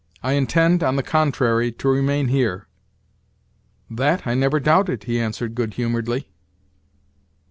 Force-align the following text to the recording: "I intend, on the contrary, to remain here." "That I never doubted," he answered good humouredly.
"I 0.23 0.33
intend, 0.33 0.81
on 0.81 0.95
the 0.95 1.03
contrary, 1.03 1.71
to 1.73 1.87
remain 1.87 2.29
here." 2.29 2.67
"That 3.87 4.25
I 4.25 4.33
never 4.33 4.59
doubted," 4.59 5.03
he 5.03 5.19
answered 5.19 5.53
good 5.53 5.75
humouredly. 5.75 6.27